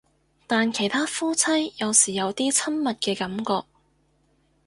[0.47, 3.67] 但其他夫妻有時有啲親密嘅感覺